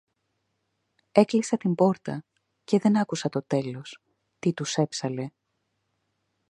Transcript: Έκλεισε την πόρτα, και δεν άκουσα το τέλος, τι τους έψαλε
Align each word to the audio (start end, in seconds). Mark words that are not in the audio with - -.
Έκλεισε 1.11 1.57
την 1.57 1.75
πόρτα, 1.75 2.23
και 2.63 2.79
δεν 2.79 2.97
άκουσα 2.97 3.29
το 3.29 3.43
τέλος, 3.43 4.01
τι 4.39 4.53
τους 4.53 4.75
έψαλε 4.75 5.29